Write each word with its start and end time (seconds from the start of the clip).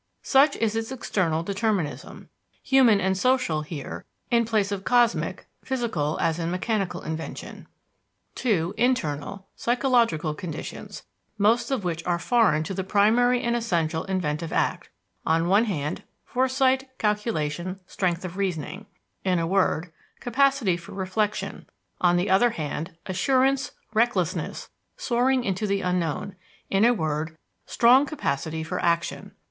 Such 0.23 0.55
is 0.55 0.75
its 0.75 0.91
external 0.91 1.43
determinism 1.43 2.29
human 2.63 2.99
and 2.99 3.15
social 3.15 3.61
here 3.61 4.03
in 4.31 4.45
place 4.45 4.71
of 4.71 4.83
cosmic, 4.83 5.45
physical, 5.63 6.17
as 6.19 6.39
in 6.39 6.49
mechanical 6.49 7.03
invention. 7.03 7.67
(2) 8.33 8.73
Internal, 8.77 9.47
psychological 9.55 10.33
conditions, 10.33 11.03
most 11.37 11.69
of 11.69 11.83
which 11.83 12.03
are 12.07 12.17
foreign 12.17 12.63
to 12.63 12.73
the 12.73 12.83
primary 12.83 13.43
and 13.43 13.55
essential 13.55 14.03
inventive 14.05 14.51
act: 14.51 14.89
on 15.23 15.47
one 15.47 15.65
hand, 15.65 16.01
foresight, 16.25 16.89
calculation, 16.97 17.79
strength 17.85 18.25
of 18.25 18.37
reasoning; 18.37 18.87
in 19.23 19.37
a 19.37 19.45
word, 19.45 19.91
capacity 20.19 20.77
for 20.77 20.93
reflection; 20.93 21.67
on 21.99 22.17
the 22.17 22.27
other 22.27 22.49
hand, 22.49 22.97
assurance, 23.05 23.73
recklessness, 23.93 24.67
soaring 24.97 25.43
into 25.43 25.67
the 25.67 25.81
unknown 25.81 26.35
in 26.71 26.85
a 26.85 26.91
word, 26.91 27.37
strong 27.67 28.07
capacity 28.07 28.63
for 28.63 28.79
action. 28.79 29.35